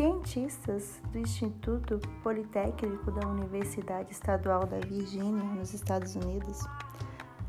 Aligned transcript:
Cientistas 0.00 0.98
do 1.12 1.18
Instituto 1.18 2.00
Politécnico 2.22 3.10
da 3.10 3.28
Universidade 3.28 4.10
Estadual 4.10 4.66
da 4.66 4.78
Virgínia, 4.78 5.44
nos 5.44 5.74
Estados 5.74 6.16
Unidos, 6.16 6.58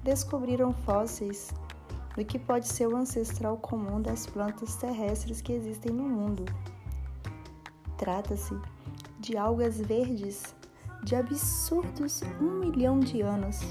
descobriram 0.04 0.74
fósseis 0.74 1.54
do 2.14 2.26
que 2.26 2.38
pode 2.38 2.68
ser 2.68 2.88
o 2.88 2.98
ancestral 2.98 3.56
comum 3.56 4.02
das 4.02 4.28
plantas 4.28 4.76
terrestres 4.76 5.42
que 5.42 5.54
existem 5.54 5.94
no 5.94 6.04
mundo. 6.04 6.44
Trata-se 7.98 8.54
de 9.18 9.38
algas 9.38 9.80
verdes 9.80 10.54
de 11.06 11.16
absurdos 11.16 12.22
um 12.42 12.60
milhão 12.60 13.00
de 13.00 13.22
anos 13.22 13.62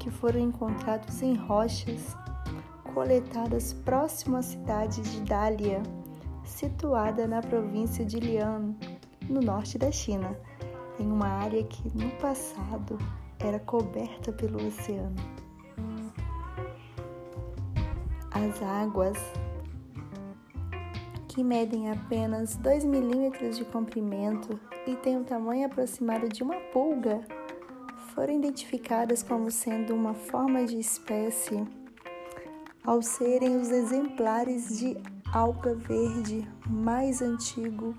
que 0.00 0.10
foram 0.10 0.40
encontrados 0.40 1.22
em 1.22 1.36
rochas 1.36 2.16
coletadas 2.92 3.72
próximo 3.72 4.38
à 4.38 4.42
cidade 4.42 5.02
de 5.02 5.20
Dália, 5.20 5.80
situada 6.48 7.26
na 7.26 7.40
província 7.42 8.04
de 8.04 8.18
Lian, 8.18 8.74
no 9.28 9.40
norte 9.40 9.76
da 9.78 9.92
China, 9.92 10.36
em 10.98 11.06
uma 11.06 11.28
área 11.28 11.62
que 11.62 11.96
no 11.96 12.10
passado 12.12 12.98
era 13.38 13.60
coberta 13.60 14.32
pelo 14.32 14.66
oceano. 14.66 15.14
As 18.30 18.62
águas, 18.62 19.18
que 21.28 21.44
medem 21.44 21.90
apenas 21.90 22.56
2 22.56 22.84
milímetros 22.84 23.56
de 23.56 23.64
comprimento 23.64 24.58
e 24.86 24.96
têm 24.96 25.18
o 25.18 25.24
tamanho 25.24 25.66
aproximado 25.66 26.28
de 26.28 26.42
uma 26.42 26.56
pulga, 26.72 27.20
foram 28.14 28.34
identificadas 28.34 29.22
como 29.22 29.50
sendo 29.50 29.94
uma 29.94 30.14
forma 30.14 30.64
de 30.64 30.78
espécie 30.78 31.64
ao 32.88 33.02
serem 33.02 33.58
os 33.58 33.70
exemplares 33.70 34.78
de 34.78 34.96
alga 35.30 35.74
verde 35.74 36.50
mais 36.66 37.20
antigo 37.20 37.94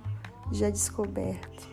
já 0.51 0.71
descoberto. 0.71 1.69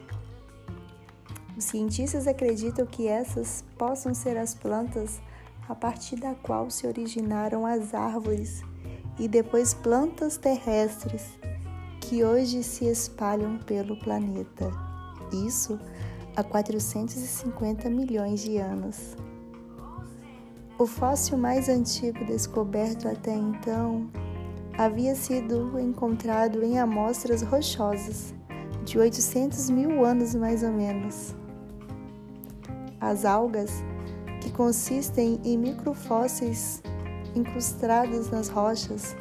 Os 1.56 1.64
cientistas 1.64 2.27
acreditam 2.27 2.84
que 2.84 3.08
essas 3.08 3.64
possam 3.78 4.12
ser 4.12 4.36
as 4.36 4.55
plantas 4.55 5.19
a 5.67 5.75
partir 5.75 6.17
da 6.17 6.34
qual 6.34 6.69
se 6.69 6.86
originaram 6.86 7.64
as 7.64 7.95
árvores 7.95 8.61
e 9.19 9.27
depois 9.27 9.73
plantas 9.73 10.36
terrestres 10.36 11.39
que 12.03 12.23
hoje 12.23 12.62
se 12.62 12.84
espalham 12.84 13.56
pelo 13.61 13.98
planeta. 13.98 14.70
Isso 15.33 15.80
há 16.36 16.45
450 16.45 17.89
milhões 17.89 18.41
de 18.41 18.58
anos. 18.58 19.17
O 20.78 20.86
fóssil 20.86 21.38
mais 21.38 21.70
antigo 21.70 22.22
descoberto 22.27 23.08
até 23.08 23.32
então 23.32 24.10
havia 24.77 25.14
sido 25.14 25.80
encontrado 25.80 26.62
em 26.62 26.78
amostras 26.78 27.41
rochosas 27.41 28.34
de 28.84 28.98
800 28.98 29.70
mil 29.70 30.05
anos 30.05 30.34
mais 30.34 30.62
ou 30.62 30.70
menos. 30.70 31.34
As 33.00 33.24
algas, 33.24 33.83
que 34.42 34.52
consistem 34.52 35.41
em 35.44 35.56
microfósseis 35.56 36.83
incrustados 37.34 38.30
nas 38.30 38.50
rochas, 38.50 39.16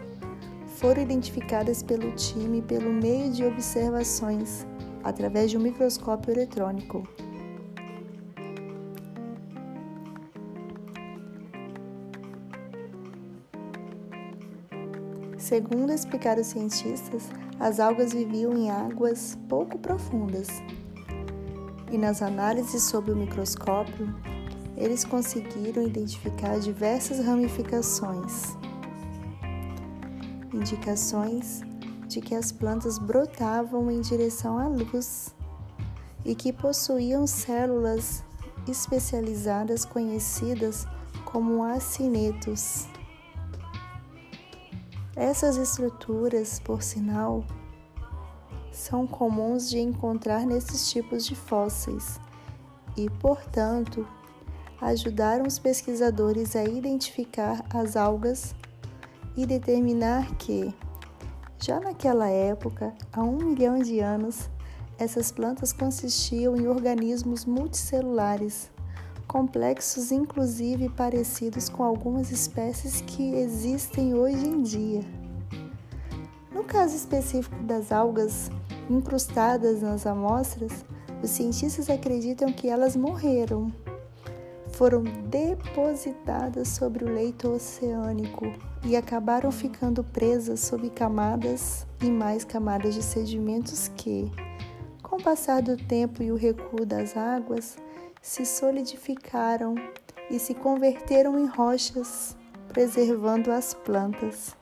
foram 0.75 1.03
identificadas 1.03 1.81
pelo 1.81 2.12
time 2.16 2.62
pelo 2.64 2.92
meio 2.92 3.31
de 3.31 3.45
observações 3.45 4.67
através 5.06 5.52
de 5.52 5.58
um 5.58 5.62
microscópio 5.62 6.34
eletrônico. 6.34 7.08
Segundo 15.46 15.94
explicaram 15.94 16.42
os 16.42 16.48
cientistas, 16.48 17.30
as 17.60 17.80
algas 17.80 18.14
viviam 18.14 18.58
em 18.58 18.72
águas 18.72 19.38
pouco 19.48 19.78
profundas. 19.78 20.48
E 21.92 22.00
nas 22.00 22.24
análises 22.24 22.81
sob 22.81 23.12
o 23.12 23.16
microscópio, 23.16 24.12
eles 24.75 25.06
conseguiram 25.06 25.84
identificar 25.84 26.58
diversas 26.58 27.24
ramificações, 27.24 28.58
indicações 30.52 31.62
de 32.08 32.22
que 32.22 32.34
as 32.34 32.52
plantas 32.52 32.98
brotavam 32.98 33.92
em 33.92 34.02
direção 34.02 34.58
à 34.58 34.68
luz 34.68 35.36
e 36.25 36.34
que 36.34 36.52
possuíam 36.52 37.28
células 37.28 38.24
especializadas 38.68 39.86
conhecidas 39.86 40.88
como 41.24 41.64
acinetos. 41.64 42.88
Essas 45.16 45.56
estruturas, 45.56 46.59
por 46.59 46.84
sinal, 46.84 47.46
são 48.70 49.08
comuns 49.08 49.70
de 49.70 49.80
encontrar 49.80 50.46
nesses 50.46 50.90
tipos 50.90 51.26
de 51.26 51.34
fósseis 51.36 52.20
e, 52.98 53.09
portanto, 53.09 54.06
ajudaram 54.81 55.48
os 55.48 55.58
pesquisadores 55.58 56.54
a 56.56 56.66
identificar 56.66 57.64
as 57.74 57.96
algas 57.96 58.54
e 59.38 59.46
determinar 59.46 60.36
que, 60.36 60.75
já 61.64 61.80
naquela 61.80 62.30
época, 62.30 62.94
há 63.14 63.24
um 63.24 63.38
milhão 63.38 63.80
de 63.80 64.02
anos, 64.02 64.50
essas 64.98 65.31
plantas 65.31 65.72
consistiam 65.72 66.58
em 66.58 66.68
organismos 66.68 67.46
multicelulares 67.46 68.70
complexos, 69.25 70.12
inclusive 70.12 70.90
parecidos 70.90 71.69
com 71.69 71.84
algumas 71.84 72.31
espécies 72.31 73.02
que 73.02 73.36
existem 73.36 74.13
hoje 74.13 74.47
em 74.47 74.62
dia. 74.62 75.02
No 76.53 76.63
caso 76.63 76.96
específico 76.96 77.62
das 77.63 77.91
algas 77.91 78.50
incrustadas 78.90 79.81
nas 79.81 80.06
amostras, 80.06 80.86
os 81.22 81.30
cientistas 81.30 81.90
acreditam 81.90 82.52
que 82.53 82.69
elas 82.69 82.96
morreram. 82.96 83.72
Foram 84.72 85.03
depositadas 85.30 86.68
sobre 86.69 87.06
o 87.06 87.13
leito 87.13 87.50
oceânico 87.50 88.46
e 88.84 88.96
acabaram 88.96 89.52
ficando 89.52 90.03
presas 90.03 90.59
sob 90.59 90.90
camadas 90.90 91.88
e 92.02 92.09
mais 92.09 92.44
camadas 92.44 92.94
de 92.94 93.02
sedimentos 93.02 93.90
que, 93.96 94.31
com 95.02 95.16
o 95.16 95.24
passar 95.24 95.62
do 95.62 95.78
tempo 95.78 96.22
e 96.22 96.31
o 96.31 96.36
recuo 96.36 96.86
das 96.86 97.16
águas, 97.16 97.78
se 98.25 98.44
solidificaram 98.44 99.75
e 100.31 100.40
se 100.40 100.56
converteram 100.56 101.38
em 101.38 101.46
rochas, 101.46 102.36
preservando 102.69 103.52
as 103.52 103.75
plantas. 103.75 104.58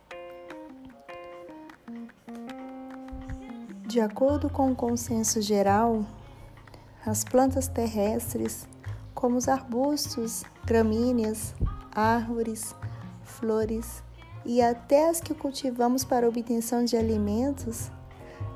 De 3.88 4.02
acordo 4.02 4.50
com 4.50 4.70
o 4.70 4.76
consenso 4.76 5.42
geral, 5.42 6.06
as 7.06 7.24
plantas 7.24 7.70
terrestres, 7.70 8.68
como 9.16 9.38
os 9.38 9.48
arbustos, 9.48 10.44
gramíneas, 10.66 11.56
árvores, 11.96 12.76
flores 13.24 14.04
e 14.46 14.62
até 14.62 15.08
as 15.08 15.22
que 15.22 15.34
cultivamos 15.34 16.04
para 16.04 16.28
obtenção 16.28 16.84
de 16.84 16.98
alimentos, 16.98 17.90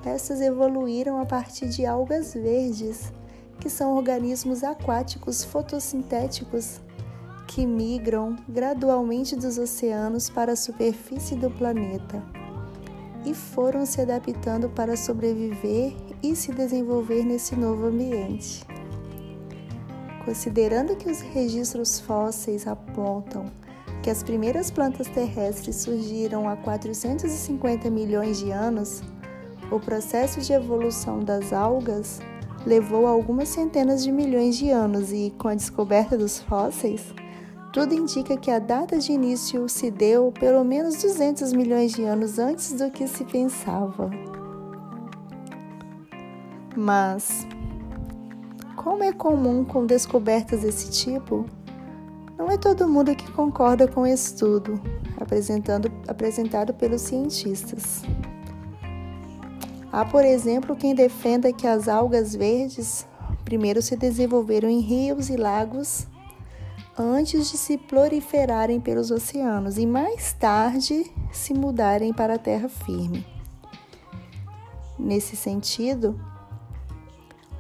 essas 0.04 0.42
evoluíram 0.42 1.18
a 1.22 1.26
partir 1.26 1.70
de 1.70 1.86
algas 1.86 2.34
verdes 2.34 3.14
que 3.60 3.70
são 3.70 3.96
organismos 3.96 4.64
aquáticos 4.64 5.44
fotossintéticos 5.44 6.80
que 7.48 7.66
migram 7.66 8.36
gradualmente 8.48 9.36
dos 9.36 9.58
oceanos 9.58 10.30
para 10.30 10.52
a 10.52 10.56
superfície 10.56 11.36
do 11.36 11.50
planeta 11.50 12.22
e 13.26 13.34
foram 13.34 13.86
se 13.86 14.02
adaptando 14.02 14.70
para 14.70 14.96
sobreviver 14.96 15.96
e 16.22 16.36
se 16.36 16.52
desenvolver 16.52 17.24
nesse 17.24 17.56
novo 17.56 17.88
ambiente. 17.88 18.66
Considerando 20.24 20.96
que 20.96 21.10
os 21.10 21.22
registros 21.22 22.00
fósseis 22.00 22.68
apontam 22.68 23.46
que 24.04 24.10
as 24.10 24.24
primeiras 24.24 24.70
plantas 24.70 25.08
terrestres 25.08 25.78
surgiram 25.78 26.48
há 26.48 26.56
450 26.56 27.90
milhões 27.90 28.40
de 28.40 28.52
anos, 28.52 29.02
o 29.72 29.80
processo 29.80 30.40
de 30.40 30.54
evolução 30.54 31.20
das 31.20 31.52
algas 31.52 32.20
levou 32.68 33.08
algumas 33.08 33.48
centenas 33.48 34.04
de 34.04 34.12
milhões 34.12 34.58
de 34.58 34.70
anos 34.70 35.14
e, 35.14 35.34
com 35.38 35.48
a 35.48 35.56
descoberta 35.56 36.18
dos 36.18 36.40
fósseis, 36.40 37.02
tudo 37.72 37.94
indica 37.94 38.36
que 38.36 38.52
a 38.52 38.60
data 38.60 39.00
de 39.00 39.14
início 39.14 39.70
se 39.70 39.90
deu 39.90 40.34
pelo 40.34 40.66
menos 40.66 41.02
200 41.02 41.54
milhões 41.54 41.94
de 41.94 42.04
anos 42.04 42.38
antes 42.38 42.74
do 42.74 42.92
que 42.92 43.08
se 43.08 43.24
pensava. 43.24 44.12
Mas, 46.76 47.48
como 48.76 49.02
é 49.02 49.14
comum 49.14 49.64
com 49.64 49.86
descobertas 49.86 50.60
desse 50.60 50.92
tipo, 50.92 51.46
não 52.38 52.52
é 52.52 52.58
todo 52.58 52.88
mundo 52.88 53.16
que 53.16 53.32
concorda 53.32 53.88
com 53.88 54.02
o 54.02 54.08
estudo 54.08 54.80
apresentado 55.18 56.74
pelos 56.74 57.02
cientistas. 57.02 58.04
Há, 59.92 60.04
por 60.06 60.26
exemplo, 60.26 60.76
quem 60.76 60.94
defenda 60.94 61.54
que 61.54 61.66
as 61.66 61.88
algas 61.88 62.36
verdes 62.36 63.08
primeiro 63.44 63.82
se 63.82 63.96
desenvolveram 63.96 64.70
em 64.70 64.82
rios 64.82 65.30
e 65.30 65.38
lagos 65.38 66.06
antes 66.98 67.50
de 67.50 67.58
se 67.58 67.78
proliferarem 67.78 68.82
pelos 68.82 69.12
oceanos 69.12 69.78
e 69.78 69.86
mais 69.86 70.34
tarde 70.34 71.10
se 71.32 71.54
mudarem 71.54 72.12
para 72.12 72.36
a 72.36 72.40
terra 72.40 72.68
firme. 72.68 73.26
Nesse 74.98 75.36
sentido, 75.36 76.20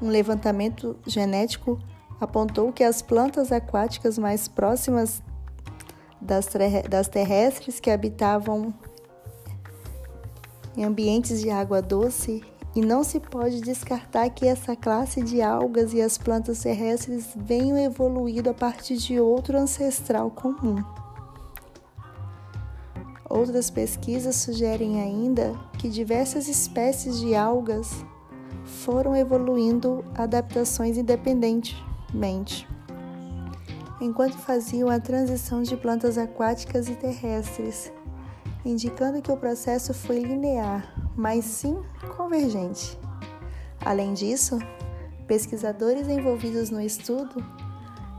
um 0.01 0.09
levantamento 0.09 0.97
genético 1.05 1.79
apontou 2.19 2.73
que 2.73 2.83
as 2.83 3.01
plantas 3.01 3.51
aquáticas 3.51 4.17
mais 4.17 4.47
próximas 4.47 5.21
das, 6.19 6.47
terrestres 7.07 7.79
que 7.79 7.91
habitavam 7.91 8.73
em 10.77 10.83
ambientes 10.83 11.41
de 11.41 11.49
água 11.49 11.81
doce 11.81 12.43
e 12.75 12.81
não 12.81 13.03
se 13.03 13.19
pode 13.19 13.59
descartar 13.59 14.29
que 14.29 14.45
essa 14.45 14.75
classe 14.75 15.23
de 15.23 15.41
algas 15.41 15.93
e 15.93 16.01
as 16.01 16.15
plantas 16.15 16.59
terrestres 16.59 17.29
venham 17.35 17.75
evoluído 17.75 18.51
a 18.51 18.53
partir 18.53 18.97
de 18.97 19.19
outro 19.19 19.57
ancestral 19.57 20.29
comum. 20.29 20.75
Outras 23.27 23.71
pesquisas 23.71 24.35
sugerem 24.35 25.01
ainda 25.01 25.55
que 25.79 25.89
diversas 25.89 26.47
espécies 26.47 27.19
de 27.19 27.35
algas 27.35 28.05
foram 28.63 29.15
evoluindo 29.15 30.05
adaptações 30.15 30.97
independentemente, 30.97 32.67
enquanto 33.99 34.37
faziam 34.37 34.87
a 34.89 34.99
transição 34.99 35.63
de 35.63 35.75
plantas 35.75 36.17
aquáticas 36.17 36.87
e 36.87 36.93
terrestres, 36.93 37.91
indicando 38.67 39.21
que 39.21 39.31
o 39.31 39.37
processo 39.37 39.93
foi 39.93 40.19
linear, 40.19 40.93
mas 41.15 41.45
sim 41.45 41.81
convergente. 42.15 42.99
Além 43.83 44.13
disso, 44.13 44.59
pesquisadores 45.27 46.07
envolvidos 46.07 46.69
no 46.69 46.81
estudo 46.81 47.43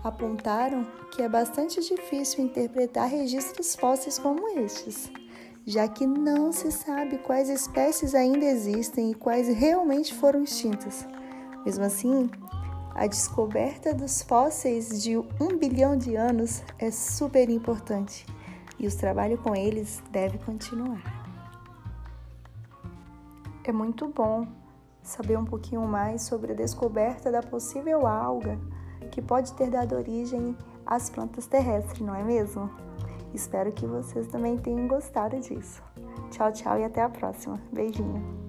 apontaram 0.03 0.87
que 1.13 1.23
é 1.23 1.29
bastante 1.29 1.81
difícil 1.81 2.45
interpretar 2.45 3.09
registros 3.09 3.75
fósseis 3.77 4.19
como 4.19 4.49
estes 4.59 5.11
já 5.69 5.87
que 5.87 6.07
não 6.07 6.51
se 6.51 6.73
sabe 6.73 7.19
quais 7.19 7.51
espécies 7.51 8.15
ainda 8.15 8.47
existem 8.47 9.11
e 9.11 9.15
quais 9.15 9.49
realmente 9.49 10.15
foram 10.15 10.43
extintas. 10.43 11.07
Mesmo 11.63 11.85
assim, 11.85 12.31
a 12.95 13.07
descoberta 13.07 13.93
dos 13.93 14.23
fósseis 14.23 15.03
de 15.03 15.19
um 15.19 15.59
bilhão 15.59 15.95
de 15.95 16.17
anos 16.17 16.63
é 16.79 16.91
super 16.91 17.51
importante 17.51 18.25
e 18.79 18.87
o 18.87 18.97
trabalho 18.97 19.39
com 19.39 19.55
eles 19.55 20.03
deve 20.11 20.39
continuar. 20.39 21.03
É 23.65 23.73
muito 23.73 24.09
bom 24.09 24.47
saber 25.03 25.37
um 25.37 25.45
pouquinho 25.45 25.87
mais 25.87 26.23
sobre 26.23 26.53
a 26.53 26.55
descoberta 26.55 27.31
da 27.31 27.43
possível 27.43 28.07
alga 28.07 28.59
que 29.11 29.21
pode 29.21 29.53
ter 29.55 29.71
dado 29.71 29.97
origem 29.97 30.57
às 30.87 31.11
plantas 31.11 31.47
terrestres, 31.47 32.01
não 32.01 32.15
é 32.15 32.23
mesmo? 32.23 32.71
Espero 33.35 33.73
que 33.73 33.87
vocês 33.87 34.27
também 34.29 34.57
tenham 34.57 34.89
gostado 34.89 35.39
disso. 35.41 35.83
Tchau, 36.31 36.53
tchau 36.53 36.79
e 36.79 36.85
até 36.85 37.03
a 37.03 37.09
próxima. 37.09 37.61
Beijinho. 37.73 38.48